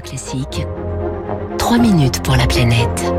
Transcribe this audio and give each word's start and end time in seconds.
Classique. 0.00 0.66
3 1.58 1.78
minutes 1.78 2.22
pour 2.22 2.36
la 2.36 2.46
planète. 2.46 3.12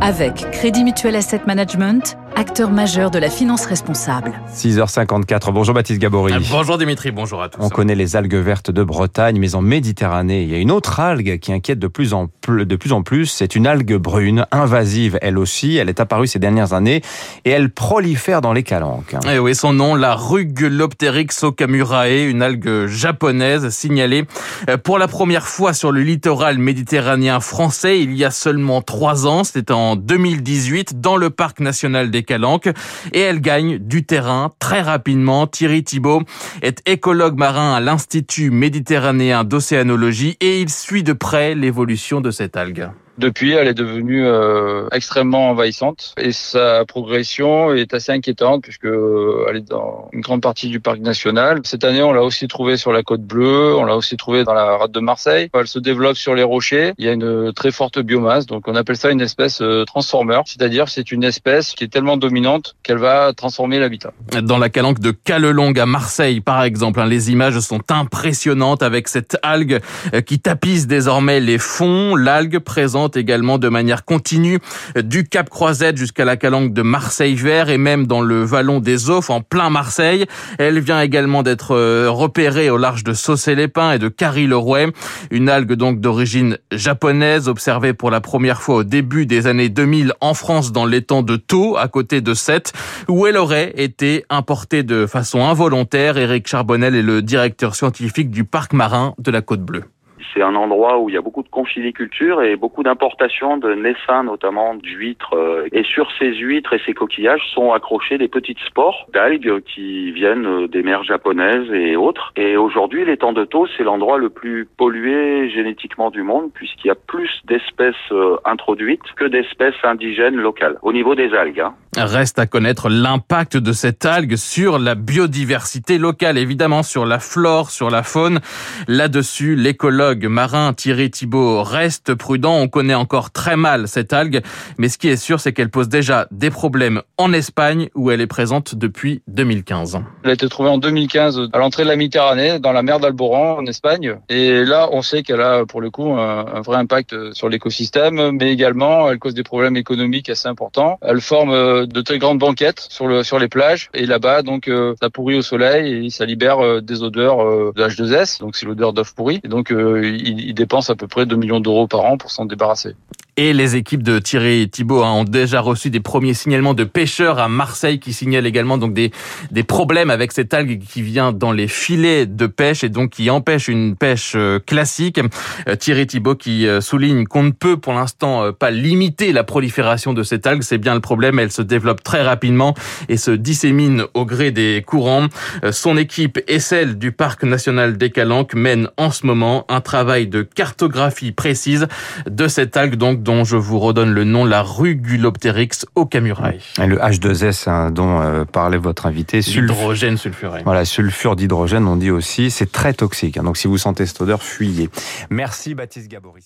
Avec 0.00 0.48
Crédit 0.52 0.84
Mutuel 0.84 1.16
Asset 1.16 1.40
Management, 1.46 2.16
acteur 2.36 2.70
majeur 2.70 3.10
de 3.10 3.18
la 3.18 3.28
finance 3.28 3.66
responsable. 3.66 4.32
6h54. 4.54 5.50
Bonjour 5.52 5.74
Baptiste 5.74 6.00
Gabory. 6.00 6.34
Ah, 6.36 6.38
bonjour 6.50 6.78
Dimitri, 6.78 7.10
bonjour 7.10 7.42
à 7.42 7.48
tous. 7.48 7.60
On 7.60 7.68
connaît 7.68 7.96
les 7.96 8.14
algues 8.14 8.36
vertes 8.36 8.70
de 8.70 8.84
Bretagne, 8.84 9.38
mais 9.40 9.56
en 9.56 9.60
Méditerranée, 9.60 10.42
il 10.42 10.50
y 10.50 10.54
a 10.54 10.58
une 10.58 10.70
autre 10.70 11.00
algue 11.00 11.40
qui 11.40 11.52
inquiète 11.52 11.80
de 11.80 11.88
plus 11.88 12.14
en 12.14 12.28
plus. 12.40 12.64
De 12.64 12.76
plus, 12.76 12.92
en 12.92 13.02
plus. 13.02 13.26
C'est 13.26 13.56
une 13.56 13.66
algue 13.66 13.96
brune, 13.96 14.46
invasive 14.52 15.18
elle 15.20 15.36
aussi. 15.36 15.76
Elle 15.76 15.88
est 15.88 15.98
apparue 15.98 16.28
ces 16.28 16.38
dernières 16.38 16.74
années 16.74 17.02
et 17.44 17.50
elle 17.50 17.70
prolifère 17.70 18.40
dans 18.40 18.52
les 18.52 18.62
calanques. 18.62 19.14
Et 19.26 19.34
eh 19.34 19.38
oui, 19.40 19.56
son 19.56 19.72
nom, 19.72 19.96
la 19.96 20.14
Rugulopteryx 20.14 21.42
okamurae, 21.42 22.28
une 22.28 22.42
algue 22.42 22.86
japonaise 22.86 23.68
signalée 23.70 24.26
euh, 24.70 24.76
pour 24.76 24.98
la 24.98 25.08
première 25.08 25.48
fois 25.48 25.72
sur 25.72 25.90
le 25.90 26.02
littoral 26.02 26.58
méditerranéen 26.58 27.40
français 27.40 28.00
il 28.00 28.14
y 28.14 28.24
a 28.24 28.30
seulement 28.30 28.80
trois 28.80 29.26
ans. 29.26 29.42
C'était 29.42 29.72
en 29.72 29.87
2018 29.96 31.00
dans 31.00 31.16
le 31.16 31.30
parc 31.30 31.60
national 31.60 32.10
des 32.10 32.22
Calanques 32.22 32.68
et 33.12 33.20
elle 33.20 33.40
gagne 33.40 33.78
du 33.78 34.04
terrain 34.04 34.50
très 34.58 34.82
rapidement. 34.82 35.46
Thierry 35.46 35.84
Thibault 35.84 36.22
est 36.62 36.88
écologue 36.88 37.38
marin 37.38 37.74
à 37.74 37.80
l'Institut 37.80 38.50
méditerranéen 38.50 39.44
d'océanologie 39.44 40.36
et 40.40 40.60
il 40.60 40.70
suit 40.70 41.02
de 41.02 41.12
près 41.12 41.54
l'évolution 41.54 42.20
de 42.20 42.30
cette 42.30 42.56
algue. 42.56 42.90
Depuis, 43.18 43.52
elle 43.52 43.66
est 43.66 43.74
devenue 43.74 44.24
euh, 44.24 44.86
extrêmement 44.92 45.50
envahissante 45.50 46.14
et 46.18 46.30
sa 46.30 46.84
progression 46.84 47.74
est 47.74 47.92
assez 47.92 48.12
inquiétante 48.12 48.62
puisque 48.62 48.84
euh, 48.84 49.44
elle 49.50 49.56
est 49.56 49.68
dans 49.68 50.08
une 50.12 50.20
grande 50.20 50.40
partie 50.40 50.68
du 50.68 50.78
parc 50.78 51.00
national. 51.00 51.60
Cette 51.64 51.82
année, 51.82 52.00
on 52.00 52.12
l'a 52.12 52.22
aussi 52.22 52.46
trouvée 52.46 52.76
sur 52.76 52.92
la 52.92 53.02
côte 53.02 53.22
bleue, 53.22 53.74
on 53.76 53.84
l'a 53.84 53.96
aussi 53.96 54.16
trouvée 54.16 54.44
dans 54.44 54.54
la 54.54 54.76
rade 54.76 54.92
de 54.92 55.00
Marseille. 55.00 55.50
Elle 55.52 55.66
se 55.66 55.80
développe 55.80 56.16
sur 56.16 56.36
les 56.36 56.44
rochers. 56.44 56.92
Il 56.96 57.06
y 57.06 57.08
a 57.08 57.12
une 57.12 57.52
très 57.52 57.72
forte 57.72 57.98
biomasse, 57.98 58.46
donc 58.46 58.68
on 58.68 58.76
appelle 58.76 58.96
ça 58.96 59.10
une 59.10 59.20
espèce 59.20 59.60
euh, 59.62 59.84
transformer, 59.84 60.40
c'est-à-dire 60.46 60.88
c'est 60.88 61.10
une 61.10 61.24
espèce 61.24 61.74
qui 61.74 61.82
est 61.82 61.92
tellement 61.92 62.18
dominante 62.18 62.76
qu'elle 62.84 62.98
va 62.98 63.32
transformer 63.32 63.80
l'habitat. 63.80 64.12
Dans 64.42 64.58
la 64.58 64.68
calanque 64.68 65.00
de 65.00 65.10
Calelongue 65.10 65.80
à 65.80 65.86
Marseille, 65.86 66.40
par 66.40 66.62
exemple, 66.62 67.00
hein, 67.00 67.06
les 67.06 67.32
images 67.32 67.58
sont 67.58 67.80
impressionnantes 67.90 68.84
avec 68.84 69.08
cette 69.08 69.36
algue 69.42 69.80
qui 70.24 70.38
tapisse 70.38 70.86
désormais 70.86 71.40
les 71.40 71.58
fonds. 71.58 72.14
L'algue 72.14 72.60
présente 72.60 73.07
également 73.16 73.58
de 73.58 73.68
manière 73.68 74.04
continue 74.04 74.58
du 74.96 75.24
Cap 75.24 75.50
Croisette 75.50 75.96
jusqu'à 75.96 76.24
la 76.24 76.36
calanque 76.36 76.72
de 76.72 76.82
Marseille-Vert 76.82 77.70
et 77.70 77.78
même 77.78 78.06
dans 78.06 78.20
le 78.20 78.42
vallon 78.44 78.80
des 78.80 79.10
Offres 79.10 79.30
en 79.30 79.40
plein 79.40 79.70
Marseille. 79.70 80.26
Elle 80.58 80.80
vient 80.80 81.00
également 81.00 81.42
d'être 81.42 81.74
euh, 81.74 82.10
repérée 82.10 82.70
au 82.70 82.76
large 82.76 83.04
de 83.04 83.12
Saucé-les-Pins 83.12 83.92
et 83.92 83.98
de 83.98 84.08
Carry-le-Rouet. 84.08 84.92
Une 85.30 85.48
algue 85.48 85.74
donc 85.74 86.00
d'origine 86.00 86.58
japonaise 86.72 87.48
observée 87.48 87.92
pour 87.92 88.10
la 88.10 88.20
première 88.20 88.60
fois 88.60 88.76
au 88.76 88.84
début 88.84 89.26
des 89.26 89.46
années 89.46 89.68
2000 89.68 90.12
en 90.20 90.34
France 90.34 90.72
dans 90.72 90.86
l'étang 90.86 91.22
de 91.22 91.36
Thau 91.36 91.76
à 91.76 91.88
côté 91.88 92.20
de 92.20 92.34
Sète 92.34 92.72
où 93.08 93.26
elle 93.26 93.36
aurait 93.36 93.72
été 93.76 94.24
importée 94.30 94.82
de 94.82 95.06
façon 95.06 95.44
involontaire. 95.44 96.16
Éric 96.16 96.48
Charbonnel 96.48 96.94
est 96.94 97.02
le 97.02 97.22
directeur 97.22 97.74
scientifique 97.74 98.30
du 98.30 98.44
parc 98.44 98.72
marin 98.72 99.14
de 99.18 99.30
la 99.30 99.42
Côte 99.42 99.62
Bleue. 99.62 99.84
C'est 100.32 100.42
un 100.42 100.54
endroit 100.54 100.98
où 100.98 101.08
il 101.08 101.14
y 101.14 101.18
a 101.18 101.20
beaucoup 101.20 101.42
de 101.42 101.48
conchiliculture 101.48 102.42
et 102.42 102.56
beaucoup 102.56 102.82
d'importations 102.82 103.56
de 103.56 103.74
naissins, 103.74 104.22
notamment 104.24 104.74
d'huîtres. 104.74 105.34
Euh, 105.34 105.68
et 105.72 105.82
sur 105.82 106.10
ces 106.18 106.34
huîtres 106.34 106.72
et 106.72 106.80
ces 106.84 106.94
coquillages 106.94 107.42
sont 107.54 107.72
accrochés 107.72 108.18
des 108.18 108.28
petites 108.28 108.60
spores 108.60 109.06
d'algues 109.12 109.60
qui 109.62 110.12
viennent 110.12 110.66
des 110.66 110.82
mers 110.82 111.04
japonaises 111.04 111.70
et 111.72 111.96
autres. 111.96 112.32
Et 112.36 112.56
aujourd'hui, 112.56 113.04
l'étang 113.04 113.32
de 113.32 113.44
Thau, 113.44 113.66
c'est 113.76 113.84
l'endroit 113.84 114.18
le 114.18 114.30
plus 114.30 114.66
pollué 114.76 115.50
génétiquement 115.50 116.10
du 116.10 116.22
monde 116.22 116.50
puisqu'il 116.52 116.88
y 116.88 116.90
a 116.90 116.94
plus 116.94 117.30
d'espèces 117.44 117.94
euh, 118.12 118.36
introduites 118.44 119.12
que 119.16 119.24
d'espèces 119.24 119.74
indigènes 119.82 120.36
locales 120.36 120.78
au 120.82 120.92
niveau 120.92 121.14
des 121.14 121.34
algues. 121.34 121.60
Hein. 121.60 121.74
Reste 121.96 122.38
à 122.38 122.46
connaître 122.46 122.88
l'impact 122.88 123.56
de 123.56 123.72
cette 123.72 124.04
algue 124.04 124.36
sur 124.36 124.78
la 124.78 124.94
biodiversité 124.94 125.98
locale, 125.98 126.38
évidemment 126.38 126.82
sur 126.82 127.06
la 127.06 127.18
flore, 127.18 127.70
sur 127.70 127.90
la 127.90 128.02
faune. 128.02 128.40
Là-dessus, 128.86 129.56
l'écologue 129.56 130.26
marin 130.26 130.74
Thierry 130.74 131.10
Thibault 131.10 131.62
reste 131.62 132.14
prudent. 132.14 132.56
On 132.56 132.68
connaît 132.68 132.94
encore 132.94 133.30
très 133.30 133.56
mal 133.56 133.88
cette 133.88 134.12
algue, 134.12 134.42
mais 134.76 134.88
ce 134.88 134.98
qui 134.98 135.08
est 135.08 135.16
sûr, 135.16 135.40
c'est 135.40 135.52
qu'elle 135.52 135.70
pose 135.70 135.88
déjà 135.88 136.28
des 136.30 136.50
problèmes 136.50 137.02
en 137.16 137.32
Espagne 137.32 137.88
où 137.94 138.10
elle 138.10 138.20
est 138.20 138.26
présente 138.26 138.74
depuis 138.74 139.22
2015. 139.28 140.00
Elle 140.24 140.30
a 140.30 140.34
été 140.34 140.48
trouvée 140.48 140.70
en 140.70 140.78
2015 140.78 141.48
à 141.52 141.58
l'entrée 141.58 141.84
de 141.84 141.88
la 141.88 141.96
Méditerranée, 141.96 142.58
dans 142.60 142.72
la 142.72 142.82
mer 142.82 143.00
d'Alboran 143.00 143.56
en 143.58 143.66
Espagne. 143.66 144.16
Et 144.28 144.64
là, 144.64 144.88
on 144.92 145.02
sait 145.02 145.22
qu'elle 145.22 145.40
a 145.40 145.64
pour 145.64 145.80
le 145.80 145.90
coup 145.90 146.12
un, 146.12 146.60
vrai 146.60 146.76
impact 146.76 147.32
sur 147.32 147.48
l'écosystème, 147.48 148.32
mais 148.32 148.52
également 148.52 149.10
elle 149.10 149.18
cause 149.18 149.34
des 149.34 149.42
problèmes 149.42 149.76
économiques 149.76 150.28
assez 150.28 150.48
importants. 150.48 150.98
Elle 151.02 151.20
forme 151.20 151.50
euh, 151.50 151.86
de 151.92 152.00
très 152.00 152.18
grandes 152.18 152.38
banquettes 152.38 152.86
sur 152.90 153.06
le 153.06 153.22
sur 153.22 153.38
les 153.38 153.48
plages. 153.48 153.90
Et 153.94 154.06
là-bas 154.06 154.42
donc 154.42 154.68
euh, 154.68 154.94
ça 155.00 155.10
pourrit 155.10 155.36
au 155.36 155.42
soleil 155.42 156.06
et 156.06 156.10
ça 156.10 156.24
libère 156.24 156.64
euh, 156.64 156.80
des 156.80 157.02
odeurs 157.02 157.42
euh, 157.42 157.72
de 157.74 157.82
H2S 157.82 158.40
donc 158.40 158.56
c'est 158.56 158.66
l'odeur 158.66 158.92
d'œuf 158.92 159.14
pourri. 159.14 159.40
Et 159.44 159.48
donc 159.48 159.70
il, 159.70 160.40
il 160.40 160.54
dépense 160.54 160.90
à 160.90 160.96
peu 160.96 161.08
près 161.08 161.26
2 161.26 161.36
millions 161.36 161.60
d'euros 161.60 161.86
par 161.86 162.04
an 162.04 162.16
pour 162.16 162.30
s'en 162.30 162.44
débarrasser. 162.44 162.94
Et 163.40 163.52
les 163.52 163.76
équipes 163.76 164.02
de 164.02 164.18
Thierry 164.18 164.68
Thibault 164.68 165.04
hein, 165.04 165.12
ont 165.12 165.22
déjà 165.22 165.60
reçu 165.60 165.90
des 165.90 166.00
premiers 166.00 166.34
signalements 166.34 166.74
de 166.74 166.82
pêcheurs 166.82 167.38
à 167.38 167.46
Marseille 167.46 168.00
qui 168.00 168.12
signalent 168.12 168.46
également 168.46 168.78
donc 168.78 168.94
des, 168.94 169.12
des 169.52 169.62
problèmes 169.62 170.10
avec 170.10 170.32
cette 170.32 170.52
algue 170.52 170.80
qui 170.80 171.02
vient 171.02 171.30
dans 171.30 171.52
les 171.52 171.68
filets 171.68 172.26
de 172.26 172.48
pêche 172.48 172.82
et 172.82 172.88
donc 172.88 173.10
qui 173.10 173.30
empêche 173.30 173.68
une 173.68 173.94
pêche 173.94 174.32
euh, 174.34 174.58
classique. 174.58 175.20
Euh, 175.68 175.76
Thierry 175.76 176.08
Thibault 176.08 176.34
qui 176.34 176.66
euh, 176.66 176.80
souligne 176.80 177.26
qu'on 177.26 177.44
ne 177.44 177.52
peut 177.52 177.76
pour 177.76 177.92
l'instant 177.92 178.52
pas 178.52 178.72
limiter 178.72 179.32
la 179.32 179.44
prolifération 179.44 180.14
de 180.14 180.24
cette 180.24 180.44
algue. 180.44 180.62
C'est 180.62 180.78
bien 180.78 180.94
le 180.94 181.00
problème. 181.00 181.38
Elle 181.38 181.52
se 181.52 181.62
développe 181.62 182.02
très 182.02 182.22
rapidement 182.22 182.74
et 183.08 183.16
se 183.16 183.30
dissémine 183.30 184.02
au 184.14 184.24
gré 184.24 184.50
des 184.50 184.82
courants. 184.84 185.28
Son 185.70 185.96
équipe 185.96 186.40
et 186.48 186.58
celle 186.58 186.98
du 186.98 187.12
Parc 187.12 187.44
national 187.44 187.98
des 187.98 188.10
Calanques 188.10 188.54
mènent 188.54 188.88
en 188.96 189.12
ce 189.12 189.24
moment 189.24 189.64
un 189.68 189.80
travail 189.80 190.26
de 190.26 190.42
cartographie 190.42 191.30
précise 191.30 191.86
de 192.28 192.48
cette 192.48 192.76
algue 192.76 192.96
donc 192.96 193.22
dont 193.28 193.44
je 193.44 193.56
vous 193.56 193.78
redonne 193.78 194.10
le 194.14 194.24
nom, 194.24 194.46
la 194.46 194.62
Rugulopteryx 194.62 195.84
ocamurae. 195.94 196.54
Et 196.82 196.86
le 196.86 196.96
H2S 196.96 197.68
hein, 197.68 197.90
dont 197.90 198.22
euh, 198.22 198.46
parlait 198.46 198.78
votre 198.78 199.04
invité. 199.04 199.40
L'hydrogène 199.40 200.16
sulfuré. 200.16 200.62
Voilà, 200.64 200.86
sulfure 200.86 201.36
d'hydrogène, 201.36 201.86
on 201.86 201.96
dit 201.96 202.10
aussi. 202.10 202.50
C'est 202.50 202.72
très 202.72 202.94
toxique. 202.94 203.36
Hein, 203.36 203.42
donc 203.42 203.58
si 203.58 203.68
vous 203.68 203.76
sentez 203.76 204.06
cette 204.06 204.22
odeur, 204.22 204.42
fuyez. 204.42 204.88
Merci 205.28 205.74
Baptiste 205.74 206.08
Gabory. 206.08 206.42